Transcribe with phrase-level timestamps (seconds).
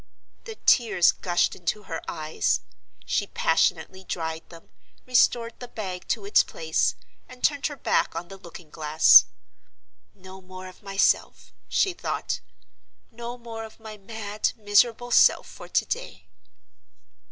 [0.45, 2.61] The tears gushed into her eyes.
[3.05, 4.71] She passionately dried them,
[5.05, 6.95] restored the bag to its place,
[7.29, 9.25] and turned her back on the looking glass.
[10.15, 12.39] "No more of myself," she thought;
[13.11, 16.25] "no more of my mad, miserable self for to day!"